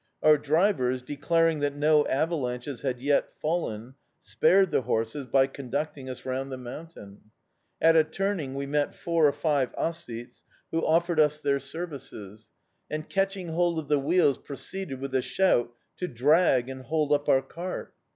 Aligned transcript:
Our 0.23 0.39
drivers, 0.39 1.03
declaring 1.03 1.59
that 1.59 1.75
no 1.75 2.07
avalanches 2.07 2.81
had 2.81 2.99
yet 2.99 3.39
fallen, 3.39 3.93
spared 4.19 4.71
the 4.71 4.81
horses 4.81 5.27
by 5.27 5.45
conducting 5.45 6.09
us 6.09 6.25
round 6.25 6.51
the 6.51 6.57
mountain. 6.57 7.29
At 7.79 7.95
a 7.95 8.03
turning 8.03 8.55
we 8.55 8.65
met 8.65 8.95
four 8.95 9.27
or 9.27 9.31
five 9.31 9.75
Ossetes, 9.75 10.41
who 10.71 10.83
offered 10.83 11.19
us 11.19 11.39
their 11.39 11.59
services; 11.59 12.49
and, 12.89 13.07
catching 13.11 13.49
hold 13.49 13.77
of 13.77 13.89
the 13.89 13.99
wheels, 13.99 14.39
proceeded, 14.39 14.99
with 14.99 15.13
a 15.13 15.21
shout, 15.21 15.71
to 15.97 16.07
drag 16.07 16.67
and 16.67 16.81
hold 16.81 17.13
up 17.13 17.29
our 17.29 17.43
cart. 17.43 17.93